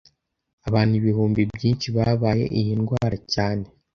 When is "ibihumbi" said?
0.99-1.41